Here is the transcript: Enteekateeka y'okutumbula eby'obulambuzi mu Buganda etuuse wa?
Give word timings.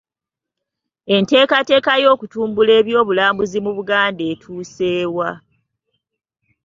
Enteekateeka 1.15 1.91
y'okutumbula 2.03 2.71
eby'obulambuzi 2.79 3.57
mu 3.65 3.71
Buganda 3.77 4.23
etuuse 4.33 4.89
wa? 5.15 5.31